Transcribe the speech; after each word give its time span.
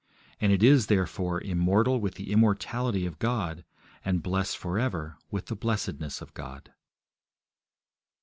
And 0.39 0.51
it 0.51 0.63
is, 0.63 0.87
therefore, 0.87 1.39
immortal 1.41 1.99
with 1.99 2.15
the 2.15 2.31
immortality 2.31 3.05
of 3.05 3.19
God, 3.19 3.63
and 4.03 4.23
blessed 4.23 4.57
for 4.57 4.79
ever 4.79 5.17
with 5.29 5.45
the 5.45 5.55
blessedness 5.55 6.21
of 6.23 6.33
God. 6.33 6.73